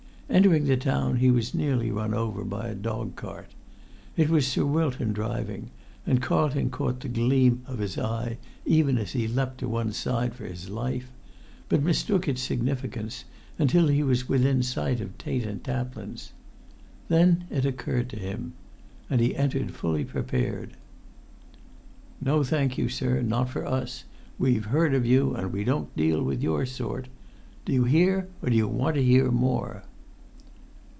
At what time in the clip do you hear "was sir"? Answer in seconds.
4.29-4.63